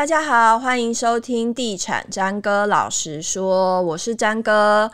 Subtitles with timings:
[0.00, 4.90] 大家好，欢迎收听地产詹哥老实说，我是詹哥。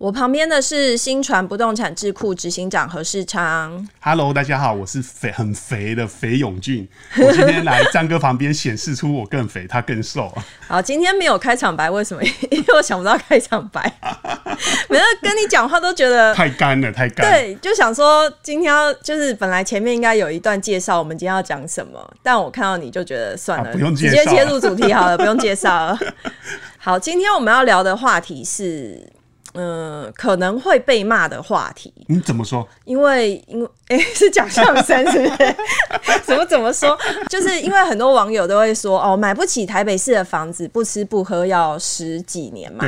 [0.00, 3.86] 我旁边的是新传不动产智库执行长何世昌。
[4.00, 6.88] Hello，大家好，我是肥很肥的肥永俊。
[7.18, 10.32] 我今天来张哥旁边显示出我更肥，他更瘦。
[10.66, 12.24] 好，今天没有开场白，为什么？
[12.50, 13.92] 因为我想不到开场白。
[14.88, 17.30] 每次跟你讲话都觉得太干了，太干。
[17.30, 25.98] 对，就想说今天要就是本来前面应该有一段介绍，我们今天要讲什么，但我看到你就觉得算了，啊、不用介绍，直接切入主题好了，不用介绍了。
[26.78, 29.06] 好，今天我们要聊的话题是。
[29.54, 31.92] 嗯，可能会被骂的话题。
[32.06, 32.66] 你怎么说？
[32.84, 35.56] 因为，因为，哎、欸，是讲相声，是不是？
[36.24, 36.96] 怎么怎么说？
[37.28, 42.84] 就是因为很多网友都会说，哦，买不起台北市的房子，不吃不喝要十几年嘛，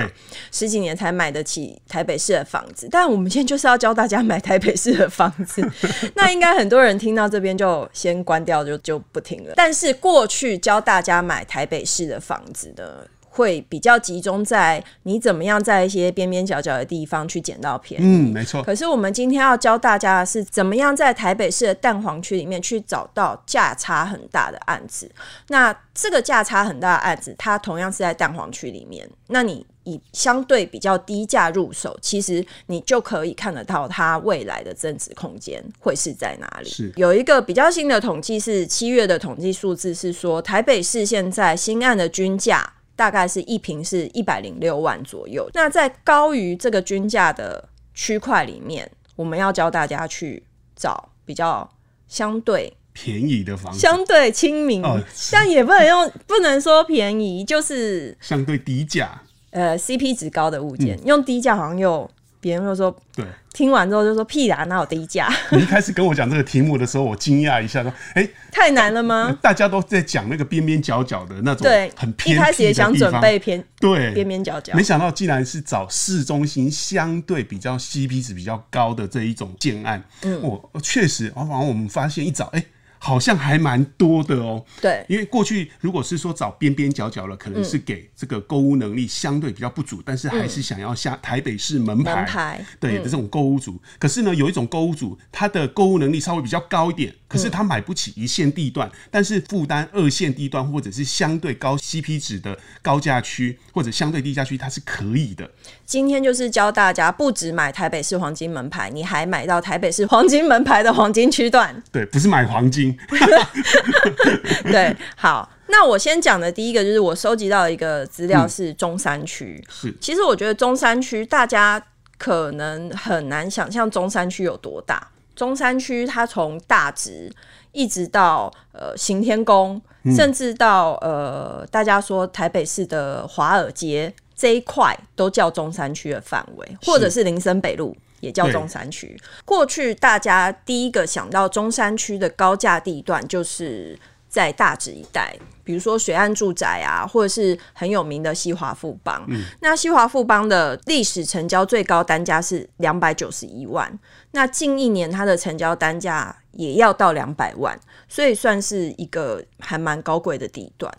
[0.53, 2.89] 十几年才买得起台北市的房子。
[2.91, 5.69] 但我们今天就是要教大家买台北市的房子。
[6.14, 9.55] 那应该很多人听到这边就先关掉，就就不听了。
[9.56, 13.06] 但是过去教大家买台北市的房子的。
[13.34, 18.05] 会比较集中在你怎么样在一些边边角角的地方去捡到便宜。
[18.05, 18.62] 嗯，没错。
[18.62, 25.11] 可是我们今天要教大家的是怎么样在台北市的蛋黄区里面去找到价差很大的案子。
[25.48, 29.08] 那这个价差很大的案子，它同样是在蛋黄区里面。
[29.28, 36.69] 那你以相对比较低价入手，其实你就可以看得到它未来的增值空间会是在哪里。
[36.69, 42.74] 是有一个比较新的统计，是七月的统计数字是说，台北市现在新案的均价。
[43.03, 45.50] 大概是一平是一百零六万左右。
[45.55, 50.41] 那在高于这个均价的区块里面，我们要教大家去
[50.77, 51.69] 找比较
[52.06, 55.00] 相对便宜的房子，相对亲民，哦，
[55.33, 62.08] 但也不能用，不能说便宜，就是相对低价，呃，CP 值高的物件，嗯，用低价好像又。
[62.43, 65.33] 别人会说，对，听完之后就说屁啦，哪有低价？
[65.53, 69.39] 你一开始跟我讲这个题目的时候，我惊讶一下，说，哎、欸，太难了吗？
[69.41, 72.42] 大家都在讲那个边边角角的那种，对，很偏僻的地方。
[72.42, 80.02] 一开始也想准备偏，对，边边角角，没想到竟然是找市中心相对比较 CP 值比较高的这一种建案。
[80.23, 82.67] 嗯，我确实，然后我们发现一找，哎、欸。
[83.05, 84.64] 好像还蛮多的哦。
[84.80, 93.83] 对，因为过去如果是说找边边角角了，可能是给这个购物能力相对比较不足，嗯、但是还是想要下台北市门牌，门牌对的这种购物族。
[93.98, 105.51] 可是呢，有一种购物族，他的购物能力稍微比较高一点，可是他买不起一线地段，但是负担二线地段或者是相对高 CP 值的高价区或者相对低价区，它是可以的。
[105.84, 111.83] 今天就是教大家，不止买台北市黄金门牌，你还买到台北市黄金门牌的黄金区段。
[111.90, 112.92] 对，不是买黄金。
[114.64, 119.63] 对，好，那我先讲的第一个就是我收集到的一个资料是中山区。
[119.69, 121.83] 是、嗯，其实我觉得中山区大家
[122.19, 125.08] 可能很难想象中山区有多大。
[125.35, 127.33] 中山区它从大直
[127.73, 129.81] 一直到呃行天宫，
[130.14, 137.97] 甚至到呃大家说台北市的华尔街这一块都叫中山区的范围，或者是林森北路。
[138.22, 139.20] 也叫中山区。
[139.44, 149.25] 过去大家第一个想到中山区的高价地段，就是在大直一带，比如说水岸住宅啊，或者是很有名的西华富邦。
[149.28, 153.99] 嗯，那西华富邦的历史成交最高单价是两百九十一万，
[154.31, 157.76] 那近一年它的成交单价也要到两百万，
[158.08, 160.90] 所以算是一个还蛮高贵的地段。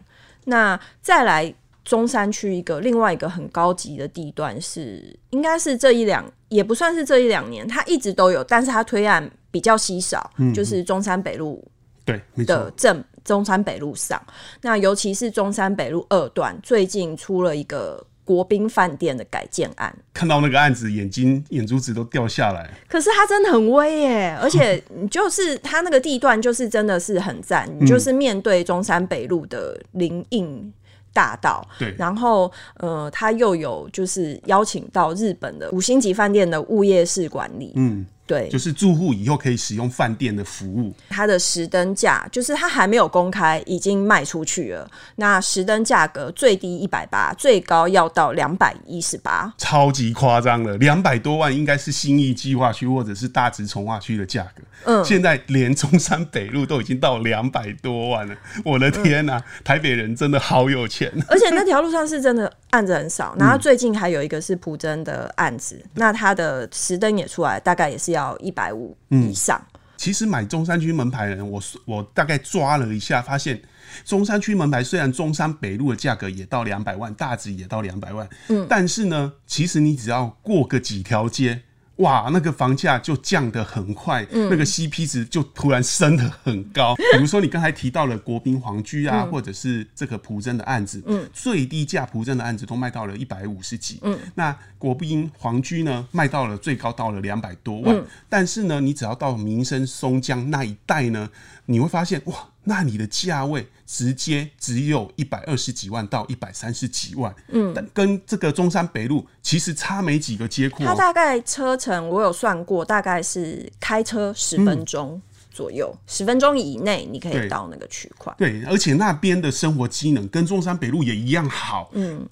[0.44, 1.56] 那再来。
[1.84, 11.66] 中山区一个另外一个很高级的地段是，应该是这一两也不算是这一两年，它一直都有，但是它推案比较稀少，嗯、就是中山北路
[12.06, 14.22] 对的正中山北路上，
[14.62, 22.70] 那尤其是中山北路二段，最近出了一个国宾饭店的改建案，看到那个案子，眼睛眼珠子都掉下来。
[22.88, 30.74] 可是它真的很威耶，而且就是它那个地段就是真的是很赞，你就是面对中山北路的林荫。
[31.14, 38.06] 大道，对，然后呃，他又有就是邀请到日本的五星级饭店的物业式管理，嗯。
[38.26, 40.94] 对，就是住户以后可以使用饭店的服务。
[41.10, 44.90] 它的实登价就是它还没有公开，已经卖出去了。
[45.18, 50.78] 那实登价格最低一百八，最高要到两百一十八，超级夸张了。
[50.78, 54.64] 两百多万应该是新义计划区或者是大直重划区的价格。
[54.86, 58.36] 嗯，现在连中山北路都已经到两百多万了。
[58.64, 61.12] 我的天哪，啊嗯，台北人真的好有钱。
[61.28, 63.36] 而且那条路上是真的案子很少。
[63.38, 68.14] 然后最近还有一个是普真的案子，嗯，那他的实登也出来，大概也是。
[68.14, 69.60] 要一百五以上。
[69.74, 73.60] 嗯，其实买中山区门牌的人，我我大概抓了一下，发现
[74.06, 81.64] 中山区门牌虽然中山北路的价格也到两百万，大致也到两百万，嗯，但是呢，其实你只要过个几条街，
[82.04, 86.94] 哇，那个房价就降得很快，嗯、那个 CP 值就突然升得很高。
[87.16, 97.96] 比如说你刚才提到了国宾皇居啊，嗯、或者是这个蒲真的案子，嗯、最低价蒲真的案子都卖到了一百五十几，嗯、那国宾皇居呢，卖到了最高到了两百多万。
[97.96, 101.30] 嗯、但是呢，你只要到民生松江那一带呢，
[101.66, 102.36] 你会发现哇。
[102.64, 110.86] 那你的价位直接只有一百二十几万到一百三十几万，嗯，但跟这个中山北路其实差没几个街廓。
[110.86, 115.22] 它大概车程我有算过，大概是开车十分钟
[115.52, 118.34] 左右，十、嗯、分钟以内你可以到那个区块。
[118.38, 122.28] 对，而且那边的生活机能跟中山北路也一样好，嗯。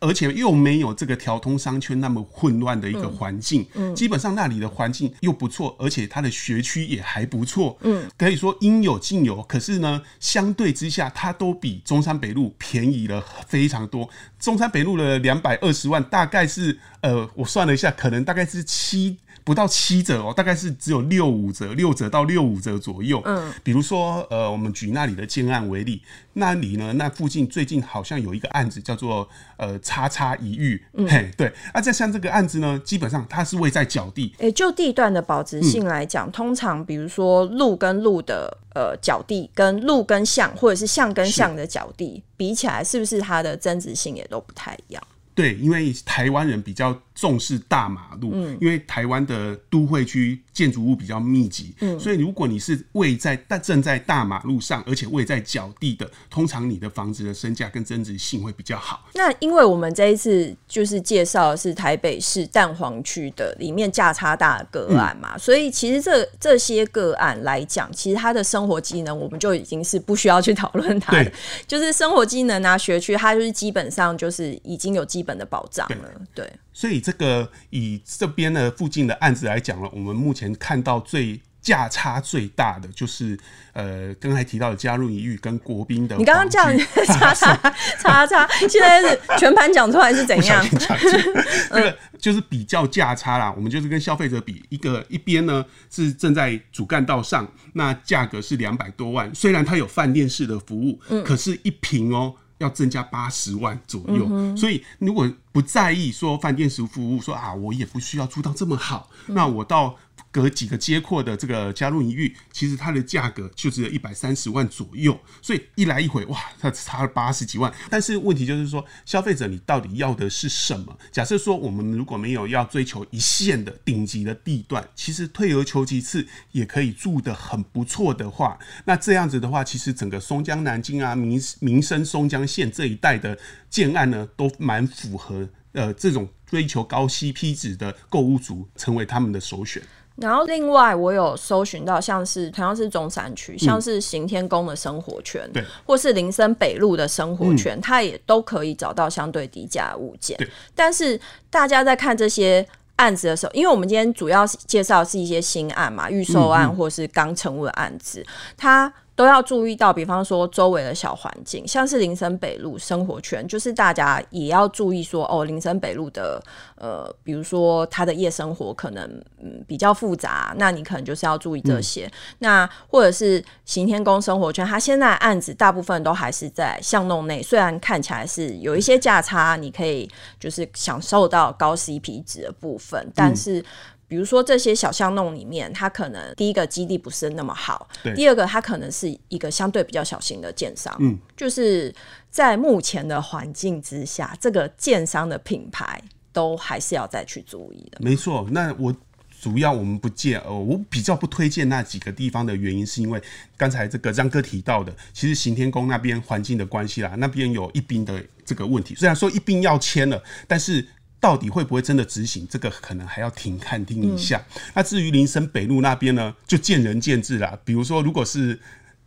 [0.00, 9.42] 而且又没有这个条通商圈那么混乱的一个环境，嗯，基本上那里的环境又不错，而且它的学区也还不错，嗯，可以说应有尽有。
[9.42, 14.08] 可是呢，相对之下，它都比中山北路便宜了非常多。
[14.38, 19.18] 中山北路的两百二十万，大概是呃，我算了一下，可能大概是七。
[19.46, 23.22] 不到七折哦，大概是只有六五折，六折到六五折左右。
[23.24, 26.02] 嗯，比如说，呃，我们举那里的建案为例，
[26.32, 31.52] 那里呢，那附近最近好像有一个案子叫做呃叉叉一遇，嗯，嘿，对。
[31.72, 34.34] 啊，再像这个案子呢，基本上它是位在角地。
[34.38, 45.00] 诶、欸，就地段的保值性来讲，嗯、通常比如说路跟路的呃角地，跟路跟巷，或者是巷跟巷的角地比起来，是不是它的增值性也都不太一样？
[45.36, 59.04] 对，因为台湾人比较重视大马路，嗯、因为台湾的都会区建筑物比较密集，嗯、所以如果你是位在但正在大马路上，而且位在角地的，通常你的房子的身价跟增值性会比较好。
[59.12, 71.30] 那因为我们这一次就是介绍的是台北市蛋黄区的里面价差大的个案嘛，嗯、所以其实这这些个案来讲，其实它的生活机能我们就已经是不需要去讨论它，对。
[71.66, 75.96] 就是生活机能啊，学区它就是基本上就是已经有基本的保障了，
[76.34, 76.46] 对。
[76.46, 83.36] 对所以这个以这边的附近的案子来讲了，我们目前看到最价差最大的就是
[83.72, 86.14] 呃，刚才提到的嘉润一遇跟国宾的。
[86.16, 87.56] 你刚刚叫你叉叉
[87.98, 90.64] 叉叉，现在是全盘讲出来是怎样？
[91.70, 93.52] 这个就是比较价差啦。
[93.56, 102.34] 我们就是跟消费者比，一个一边呢是正在主干道上，那价格是两百多万，虽然它有饭店式的服务，嗯，可是一平哦。
[102.58, 109.96] 要增加八十万左右，嗯、所以如果不在意说饭店式服务，说啊，我也不需要住到这么好，嗯、那我到。
[110.36, 117.72] 隔几个街廓的这个嘉润一域，其实它的价格就只有一百三十万左右，所以一来一回，哇，它差了八十几万。
[117.88, 120.94] 但是问题就是说，消费者你到底要的是什么？
[121.10, 133.38] 假设说我们如果没有要追求一线的顶级的地段，其实退而求其次也可以住得很不错的话，那这样子的话，其实整个松江南京啊、民民生松江线这一带的
[133.70, 139.82] 建案呢，都蛮符合呃这种追求高 CP 值的购物族成为他们的首选。
[140.16, 150.38] 然后另外，我有搜寻到像是同样是中山区，像是行天宫的生活圈，嗯、对，或是林森北路的生活圈，嗯、它也都可以找到相对低价的物件。
[150.74, 151.20] 但是
[151.50, 152.66] 大家在看这些
[152.96, 158.92] 案子的时候，因为我们今天主要介绍是一些新案嘛，预售案或是刚成屋的案子，嗯嗯它。
[159.16, 166.40] 都要注意到，比方说周围的小环境，像是林森北路生活圈，就是大家也要注意说，哦，林森北路的
[166.76, 169.02] 呃，比如说它的夜生活可能
[169.42, 172.04] 嗯比较复杂，那你可能就是要注意这些。
[172.04, 180.06] 嗯、那或者是行天宫生活圈，它现在案子大部分都还是在巷弄内，虽然看起来是有一些价差，你可以
[180.38, 183.60] 就是享受到高 CP 值的部分，但是。
[183.60, 183.64] 嗯
[184.08, 191.92] 比如说这些小巷弄里面，它可能第一个基地不是那么好，对第二个它可能是一个相对比较小型的建商，嗯，就是
[192.30, 196.00] 在目前的环境之下，这个建商的品牌
[196.32, 197.98] 都还是要再去注意的。
[198.00, 198.94] 没错，那我
[199.40, 203.20] 主要我们不建，呃，我比较不推荐那几个地方的原因，是因为
[203.56, 210.86] 刚才这个张哥提到的，其实行天宫那边环境的关系啦，那边有一兵的这个问题，虽然说一兵要签了，但是。
[211.26, 212.46] 到底会不会真的执行？
[212.48, 214.40] 这个可能还要停看听一下。
[214.54, 217.58] 嗯、那至于林森北路那边呢，就见仁见智啦。
[217.64, 218.56] 比如说，如果是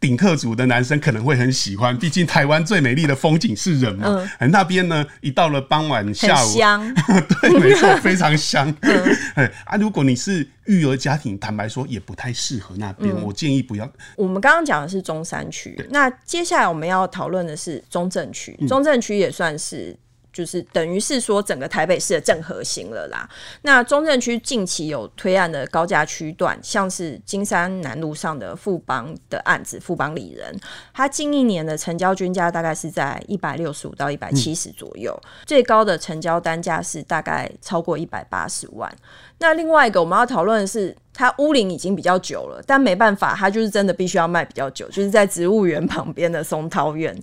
[0.01, 4.27] 顶客族的男生，可能会很喜欢，毕竟台湾最美丽的风景是人嘛。
[4.39, 6.93] 嗯、那边呢，一到了傍晚下午，香
[7.41, 8.67] 对，没错，非常香。
[8.83, 13.15] 嗯、啊，如果你是育儿家庭，坦白说也不太适合那边。
[13.15, 13.89] 嗯、我建议不要。
[14.17, 18.53] 我们刚刚讲的是中山区，那接下来我们要讨论的是中正区。
[18.67, 19.97] 中正区也算是。
[20.31, 23.27] 就是等于是说整个台北市的正核心了啦。
[23.63, 30.57] 那中正区近期有推案的高价区段，像是金山南路上的富邦的案子，富邦里人，
[30.93, 38.91] 它近一年的成交均价大概是在一百六十五到一百七十左右，最高的成交单价是大概超过一百八十万。
[39.39, 47.17] 那另外一个我们要讨论的是，它屋龄已经比较久了，但没办法，它就是真的必须要卖比较久，就是在植物园旁边的松涛苑。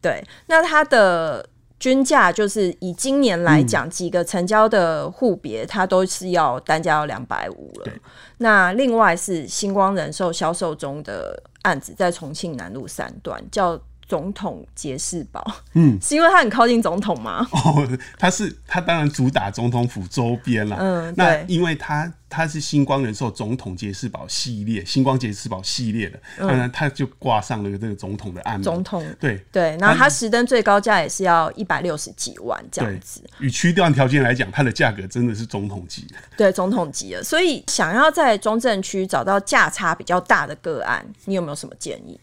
[0.00, 1.46] 对，那它的
[1.78, 7.92] 均价就是以今年来讲，嗯、几个成交的户别，它都是要单价要两百五了。
[8.38, 13.80] 那另外是星光人寿销售中的案子，在重庆南路三段叫。
[14.08, 17.46] 总统杰士堡，嗯， 是因为它很靠近总统吗？
[17.52, 17.86] 哦，
[18.18, 28.64] 它是它当然主打总统府周边了，嗯，那因为它它是星光人寿总统杰士堡系列，星光杰士堡系列的，当然它就挂上了这个总统的案子。
[28.64, 33.22] 总统，对对，然后它实登最高价也是要一百六十几万这样子。
[33.40, 37.22] 与区段条件来讲，它的价格真的是总统级的，对，总统级的。
[37.22, 42.18] 所以想要在中正区找到价差比较大的个案，你有没有什么建议？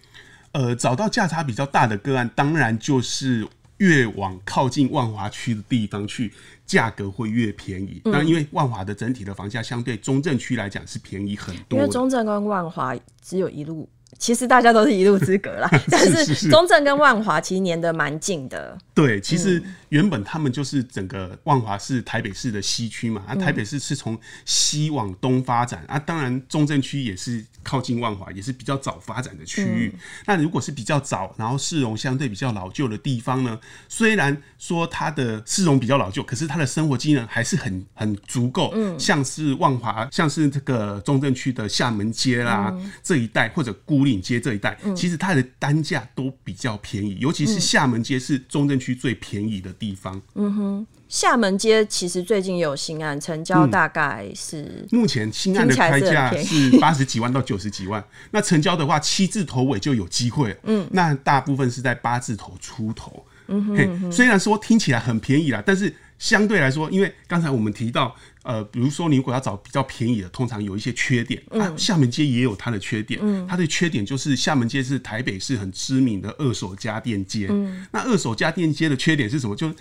[0.56, 3.46] 呃，找到价差比较大的个案，当然就是
[3.80, 6.32] 越往靠近万华区的地方去，
[6.66, 8.02] 价格会越便宜。
[8.06, 13.90] 那、嗯、因为万华的整体的房价相对中正区来讲是便宜很多，因为中正跟万华只有一路。
[14.18, 18.78] 其实大家都是一路之隔啦， 但是中正跟万华其实黏的蛮近的。
[18.94, 29.94] 对，其实原本他们就是整个万华是台北市的西区嘛，啊，台北市是从西往东发展啊，当然中正区也是靠近万华，也是比较早发展的区域。
[30.26, 38.72] 那如果是比较早，然后市容相对比较老旧的地方呢，虽然说它的市容比较老旧，可是它的生活机能还是很很足够。
[38.76, 50.22] 嗯，像是万华，像是这个中正区的厦门街啦这一带，或者孤岭街这一带，其实它的单价都比较便宜，尤其是厦门街是中正区最便宜的地方。
[50.36, 60.56] 嗯哼，厦门街其实最近有新案成交，大概是、嗯、目前新案的开价是 八十几万到九十几万，那成交的话七字头尾就有机会。
[60.64, 63.26] 嗯，那大部分是在八字头出头。
[63.48, 68.16] 嗯哼，嗯哼，虽然说听起来很便宜啦，但是相对来说，因为刚才我们提到。
[68.46, 71.42] 呃，比如说你如果要找比较便宜的，通常有一些缺点。
[71.50, 73.20] 嗯、啊，厦门街也有它的缺点。
[73.24, 77.48] 嗯，它的缺点就是厦门街是台北市很知名的二手家电街。
[77.50, 79.56] 嗯，那二手家电街的缺点是什么？
[79.56, 79.74] 就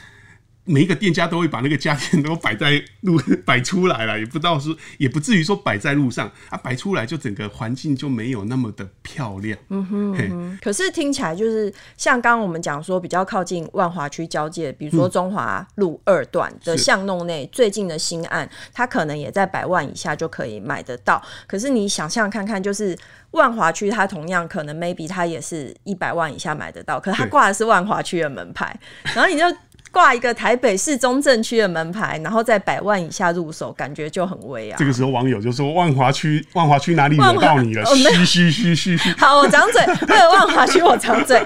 [0.65, 9.59] 每一个店家都会把那个家电都摆在路 摆出来了，也不知道是也不至于说摆在路上啊，摆出来就整个环境就没有那么的漂亮。
[9.69, 21.23] 嗯哼，嗯哼，可是听起来就是像刚刚我们讲说比较靠近万华区交界，比如说中华路二段的巷弄内最近的新案，它可能也在百万以下就可以买得到。
[21.47, 22.97] 可是你想象看看，就是
[23.33, 28.75] 万华区它同样可能 maybe 它也是一百万以下买得到，可是它挂的是万华区的门牌，
[29.15, 29.45] 然后你就。
[29.95, 34.77] 挂一个台北市中正区的门牌，然后在百万以下入手，感觉就很威啊！
[34.77, 39.15] 这个时候网友就说：“万华区，万华区哪里惹到你了？”嘘嘘嘘嘘嘘。
[39.17, 41.41] 好，我张嘴， 为了万华区我张嘴。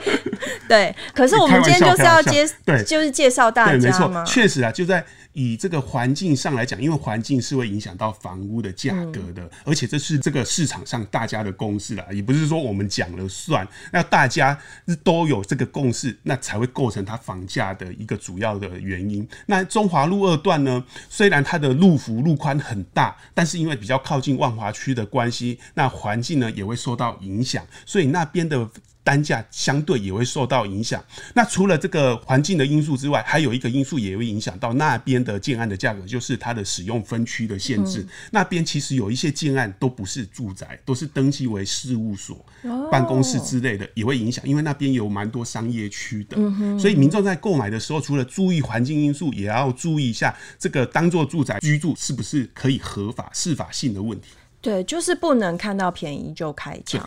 [0.67, 4.25] 对，可是我们今天就是要接，对，就是介绍大家吗？
[4.26, 5.05] 确实啊，就在。
[5.40, 14.59] 以这个环境上来讲，因为环境是会影响到房屋的价格的，嗯，而且这是这个市场上大家的共识啦，也不是说我们讲了算，那大家
[15.04, 19.25] 都有这个共识，那才会构成它房价的一个主要的原因。
[19.47, 28.68] 那中华路二段呢，虽然它的路幅路宽很大，但是因为比较靠近万华区的关系，那环境呢也会受到影响，所以那边的。
[29.02, 31.02] 单价相对也会受到影响。
[31.35, 38.00] 那除了这个环境的因素之外，还有一个因素也会影响到那边的建案的价格，就是它的使用分区的限制。
[38.00, 44.47] 嗯、那边其实有一些建案都不是住宅，都是登记为事务所、哦、办公室之类的，也会影响。
[44.47, 54.28] 因为那边有蛮多商业区的、嗯，所以民众在购买的时候，除了注意环境因素，也要注意一下这个当做住宅居住是不是可以合法、适法性的问题。
[54.61, 57.00] 对，就是不能看到便宜就开枪，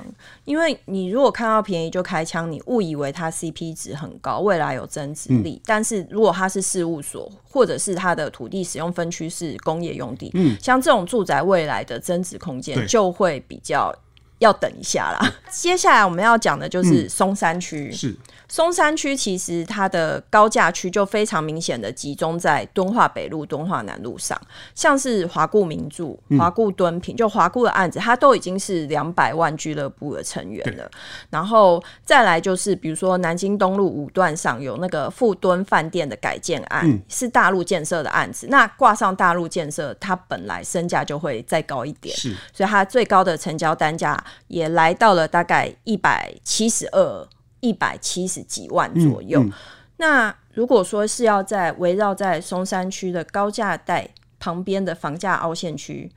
[0.46, 5.56] 因为你如果看到便宜就开枪，你误以为它 CP 值很高，未来有增值力。
[5.56, 13.94] 嗯、但是如果它是事务所，或者是它的土地使用分区是工业用地，嗯，像这种住宅未来的增值空间就会比较
[14.42, 15.34] 要等一下啦。
[15.50, 18.18] 接下来我们要讲的就是松山区，嗯、是。
[18.50, 24.38] 松山区其实它的高价区就非常明显的集中在敦化北路、敦化南路上，
[24.76, 30.92] 像是华固名著、华固敦品，就华固的案子，它都已经是两百万俱乐部的成员了。
[31.30, 38.48] 然后再来就是，比如说南京东路五段上有那个富敦饭店的改建案，嗯、是大陆建设的案子。
[38.50, 47.28] 那挂上大陆建设，它本来身价就会再高一点，是，所以它最高的成交单价也来到了大概一百七十二。
[47.64, 49.54] 一百七十几万左右，嗯嗯、
[49.98, 54.10] 那如果说是要在围绕在松山区的高价带
[54.40, 56.12] 旁边的房价凹陷区，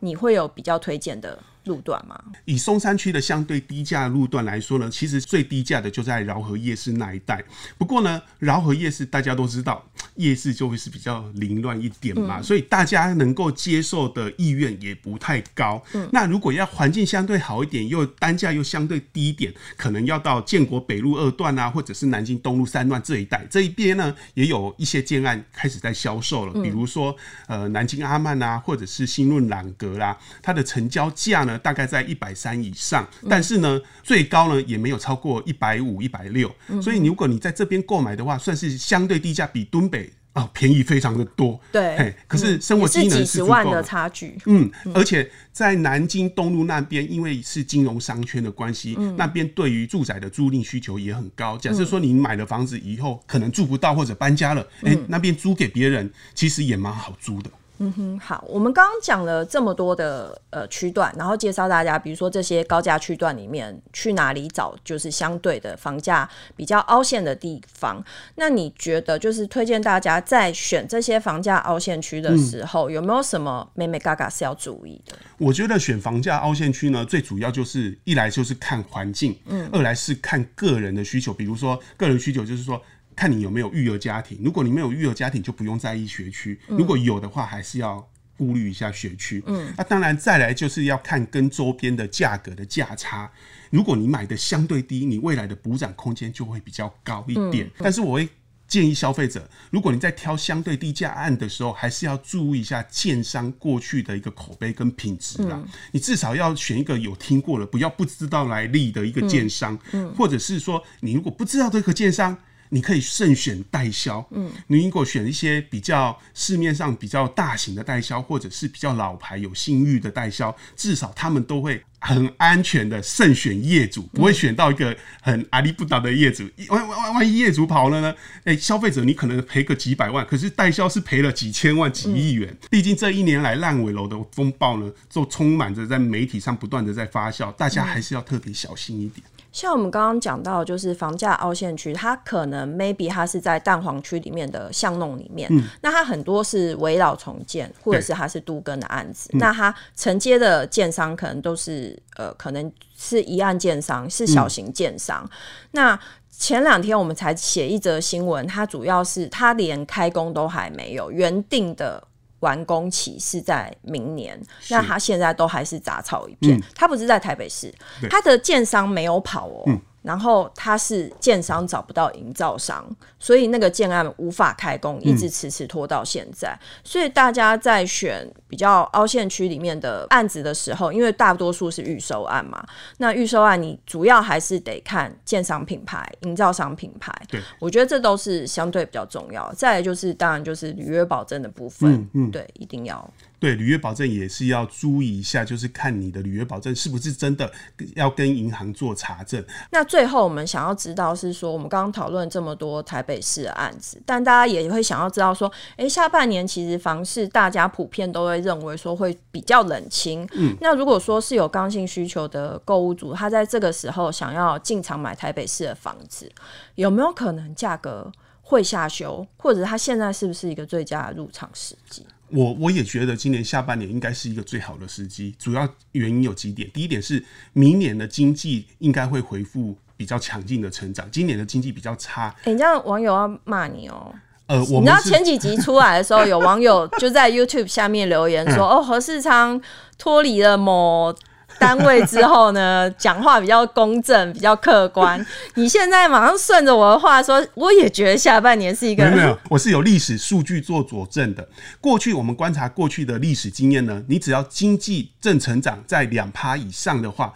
[0.00, 1.38] 你会有比较推荐的
[1.70, 2.20] 路段吗？
[2.44, 7.42] 以松山区的相对低价路段来说呢，其实最低价的就在饶河夜市那一带。
[7.78, 15.80] 不过呢，饶河夜市大家都知道，夜市就会是比较凌乱一点嘛，嗯、所以大家能够接受的意愿也不太高。
[15.94, 23.46] 嗯、那如果要环境相对好一点，又单价又相对低一点，可能要到建国北路二段啊，或者是南京东路三段这一带。
[23.48, 27.14] 这一边呢，也有一些建案开始在销售了，比如说
[27.46, 36.54] 呃南京阿曼啊，或者是新润朗格啦，它的成交价呢，大概在一百三以上，但是呢，最高呢也没有超过一百五、一百六。
[36.82, 41.60] 所以，如果你在这边购买的话，算是相对低价，比敦北啊便宜非常的多。
[41.72, 44.36] 对，可是生活机能是几十万的差距。
[44.46, 51.58] 嗯，而且在南京东路那边，因为是金融商圈的关系，那边对于住宅的租赁需求也很高。
[51.58, 57.50] 假设说你买了房子以后可能住不到或者搬家了，哎，那边租给别人其实也蛮好租的。
[57.82, 68.04] 嗯哼，好，我们刚刚讲了这么多的呃区段，然后介绍大家，比如说这些高价区段里面去哪里找，就是相对的房价比较凹陷的地方。
[68.34, 75.16] 那你觉得，就是推荐大家在选这些房价凹陷区的时候，有没有什么眉眉嘎嘎是要注意的？
[75.38, 82.78] 我觉得选房价凹陷区呢，最主要就是一来就是看环境，嗯，二来是看个人的需求，比如说个人需求就是说。
[83.20, 89.42] 看你有没有育儿家庭，如果你没有育儿家庭，就不用在意学区；如果有的话，还是要顾虑一下学区。
[89.46, 93.30] 嗯，那当然再来就是要看跟周边的价格的价差。
[93.68, 97.66] 如果你买的相对低，你未来的补涨空间就会比较高一点。
[97.66, 98.26] 嗯、但是我会
[98.66, 105.60] 建议消费者，如果你在挑相对低价案的时候，还是要注意一下建商过去的一个口碑跟品质啦。
[105.62, 112.34] 嗯、你至少要选一个有听过了，不要不知道来历的一个建商，嗯嗯、或者是说你如果不知道这个建商。
[112.70, 126.48] 你可以慎选代销，嗯，你如果选一些比较市面上比较大型的代销，或者是比较老牌有信誉的代销，至少他们都会很安全的慎选业主，不会选到一个很阿里不倒的业主。
[126.68, 128.14] 万万万一业主跑了呢？
[128.44, 132.56] 哎、欸，消费者你可能赔个几百万，可是代销是赔了几千万、几亿元。
[132.70, 139.26] 毕竟这一年来烂尾楼的风暴呢，就充满着在媒体上不断的在发酵，大家还是要特别小心一点。
[139.52, 155.22] 像我们刚刚讲到，就是房价凹陷区，它可能 maybe 它是在蛋黄区里面的巷弄里面，嗯、那它很多是围绕重建，或者是它是都更的案子，那它承接的建商可能都是呃，可能是一案建商，是小型建商。
[155.24, 155.30] 嗯、
[155.72, 162.02] 那前两天我们才写一则新闻，它主要是它连开工都还没有，原定的。
[162.40, 166.58] 完工期是在明年，那他现在都还是杂草一片。
[166.58, 167.72] 嗯、他不是在台北市，
[168.10, 169.62] 他的建商没有跑哦。
[169.66, 172.84] 嗯然后它是建商找不到营造商，
[173.18, 176.48] 所以那个建案无法开工，一直迟迟拖到现在。
[176.50, 182.64] 嗯、所以大家在选比较凹陷区里面的案子的时候，因为大多数是预售案嘛，
[182.98, 187.14] 那预售案你主要还是得看建商品牌、营造商品牌。
[187.28, 189.52] 对，我觉得这都是相对比较重要。
[189.52, 193.10] 再来就是当然就是履约保证的部分，嗯嗯、对，一定要。
[193.40, 197.50] 对，履约保证也是要注意一下，就是看你的履约保证是不是真的
[197.96, 199.42] 要跟银行做查证。
[199.70, 210.28] 那最后我们想要知道是说，我们刚刚讨论这么多台北市的案子，但大家也会想要知道说，哎，下半年其实房市大家普遍都会认为说会比较冷清。
[210.34, 216.30] 嗯，那如果说是有刚性需求的购物族，他在这个时候想要进场买台北市的房子，
[216.74, 222.04] 有没有可能价格会下修，或者他现在是不是一个最佳的入场时机？
[222.32, 226.70] 我我也觉得今年下半年应该是一个最好的时机，主要原因有几点。
[226.72, 232.34] 第一点是明年的经济应该会恢复比较强劲的成长，今年的经济比较差。
[232.38, 234.14] 哎、欸，你这样网友要骂你哦、喔。
[234.46, 239.60] 呃，我你知道前几集出来的时候，有网友就在 YouTube 下面留言说：“嗯、哦，何世昌
[239.96, 241.14] 脱离了某。”
[241.60, 245.24] 单位之后呢，讲话比较公正，比较客观。
[245.54, 251.46] 你现在马上顺着我的话说，我也觉得下半年是一个没有，没有，我是有历史数据做佐证的。
[251.80, 257.34] 过去我们观察过去的历史经验呢，你只要经济正成长在两趴以上的话，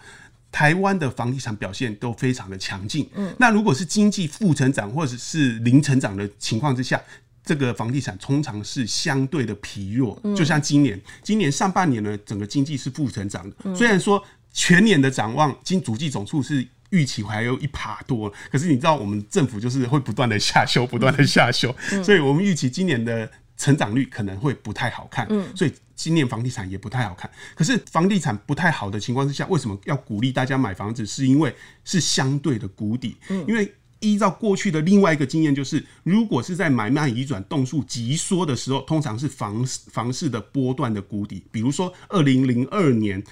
[0.51, 3.07] 台湾的房地产表现都非常的强劲。
[3.13, 6.99] 嗯，那如果是经济负成长或者是零成长的情况之下，
[7.45, 13.75] 这个房地产通常是相对的疲弱，就像今年，今年上半年呢，整个经济是负成长的。
[13.75, 25.27] 虽然说全年的展望，经主计总处是预期还有一趴多，可是你知道我们政府就是会不断的下修，不断的下修，所以我们预期今年的成长率可能会不太好看。
[25.29, 27.29] 嗯所以今年房地产也不太好看。
[27.53, 31.05] 可是房地产不太好的情况之下，为什么要鼓励大家买房子？
[31.05, 33.15] 是因为是相对的谷底，
[33.47, 33.71] 因为。
[33.99, 41.43] 依照过去的另外一个经验，就是如果是在买卖移转栋数急缩的时候，通常是房房市的波段的谷底。
[41.51, 43.23] 比如说二零零二年，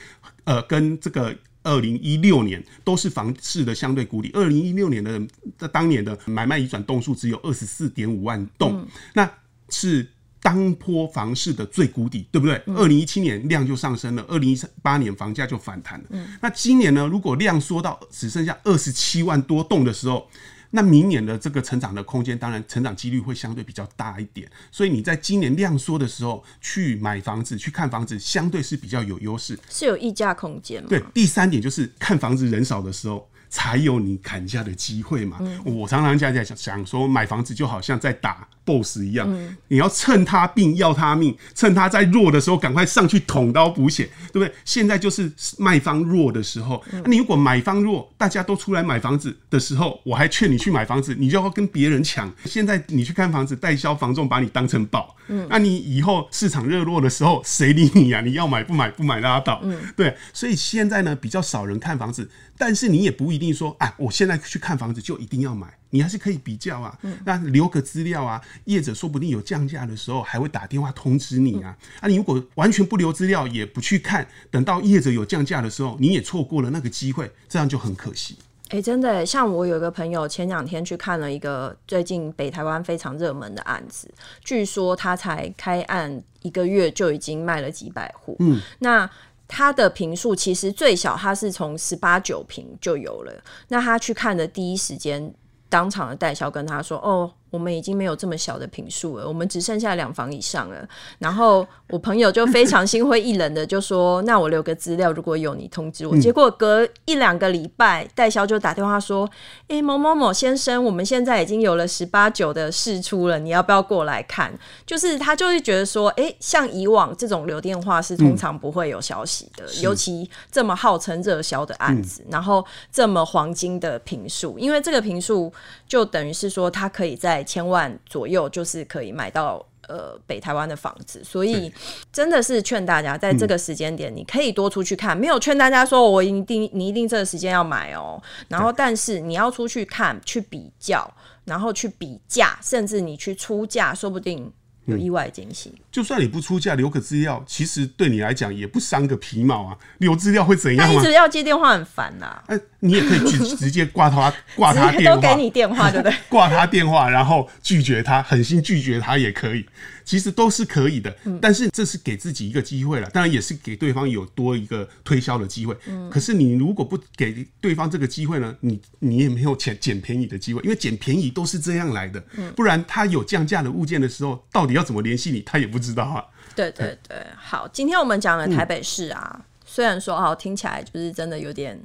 [0.45, 4.31] 呃，跟这个二零一六年都是房市的相对谷底。
[4.33, 5.21] 二零一六年的
[5.57, 9.31] 在当年的买卖移转栋数只有二十四点五万栋，嗯、那
[9.69, 10.07] 是
[10.41, 12.55] 当坡房市的最谷底，对不对？
[12.67, 16.05] 二零一七年量就上升了，二零一八年房价就反弹了。
[16.09, 17.07] 嗯、那今年呢？
[17.07, 20.29] 如果量缩到只剩下二十七万多栋的时候，
[20.75, 30.89] 那明年的这个成长的空间，当然成长几率会相对比较大一点，所以你在今年量缩的时候去买房子、去看房子，相对是比较有优势，是有溢价空间吗？
[30.89, 33.29] 对，第三点就是看房子人少的时候。
[33.55, 35.37] 才有你砍价的机会嘛。
[35.41, 44.53] 嗯、我常常在想想说，买房子就好像在打 BOSS 一样，嗯、你要趁他病要他命，趁他在弱的时候赶快上去捅刀补血，对不对？
[44.63, 52.31] 现在就是卖方弱的时候，你如果买方弱，大家都出来买房子的时候，我还劝你去买房子，你就要跟别人抢。
[52.45, 58.21] 现在你去看房子，代销房仲把你当成宝，嗯，那你以后市场热络的时候，谁理你呀、啊？
[58.21, 60.15] 你要买不买不买拉倒，嗯，对。
[60.31, 62.29] 所以现在呢，比较少人看房子。
[62.57, 66.97] 但是你也不一定说，哎，我现在去看房子就一定要买，你还是可以比较啊。
[67.03, 71.77] 嗯、那留个资料啊，业者说不定有降价的时候还会打电话通知你啊。
[71.79, 78.35] 嗯、啊，你如果完全不留资料，也不去看，等到业者有降价的时候，你也错过了那个机会，这样就很可惜。
[78.69, 84.11] 哎、欸，真的，像我有一个朋友前两天去看了一个最近北台湾非常热门的案子，
[84.43, 88.35] 据说他才开案一个月就已经卖了几百户。
[88.39, 89.09] 嗯，那。
[89.45, 93.43] 他的平数其实最小，他是从十八九平就有了。
[93.67, 95.31] 那他去看的第一时间，
[95.73, 100.89] 当场的代销跟他说：“哦。”我们已经没有这么小的平数了，我们只剩下两房以上了。
[101.19, 109.29] 然后我朋友就非常心灰意冷的就说：“那我留个资料，如果有你通知我。”结果隔一两个礼拜，代销就打电话说
[109.69, 114.51] ：“诶，某某某先生，我们现在已经有了十八九的试出了，你要不要过来看？”
[114.83, 125.53] 就是他就会觉得说：“诶，像以往这种留电话是通常不会有消息的，嗯、尤其这么号称热销的案子，嗯、然后这么黄金的平数，因为这个平数
[125.87, 131.71] 就等于是说他可以在。”千万左右就是可以买到呃北台湾的房子，所以
[132.11, 135.17] 真的是劝大家在这个时间点，你可以多出去看。
[135.17, 141.09] 嗯、没有劝大家说我一定你一定这个时间要买哦、喔，然后但是你要出去看，去比较，
[141.45, 144.51] 然后去比价，甚至你去出价，说不定。
[144.85, 149.77] 有意外惊喜、嗯，就算你不出价留个资料，其实对你来讲也不伤个皮毛啊。
[149.99, 150.93] 留资料会怎样吗？
[150.93, 152.43] 他一直要接电话很烦呐、啊。
[152.47, 156.15] 哎、欸，你也可以直直接挂他 挂他电话，都给你电话对不对？
[156.29, 159.65] 挂他电话，然后拒绝他，狠心拒绝他也可以。
[160.05, 165.75] 其实都是可以的，但是这是给自己一个机会了，当然也是给对方有多一个推销的机会。
[166.09, 172.23] 可是你如果不给对方这个机会呢，你你也没有捡捡便宜的机会，因为捡便宜都是这样来的。
[172.55, 176.23] 不然他有降价的物件的时候，到底要怎么联系你，他也不知道啊。
[176.55, 181.79] 对对对，好，今天我们讲了台北市啊，虽然说哦，听起来就是真的有点。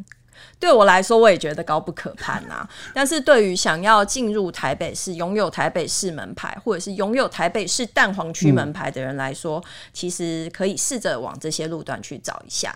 [0.61, 2.71] 对我来说，我也觉得高不可攀呐、啊。
[2.95, 12.75] 但是对于想要进入台北市、拥有台北市门牌，或者是拥有台北市蛋黄区门牌的人来说，嗯、其实可以试着往这些路段去找一下。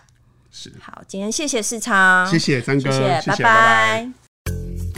[0.51, 3.37] 是，好，今天谢谢市场，谢谢张哥，谢谢，拜拜。
[3.37, 4.92] 拜拜。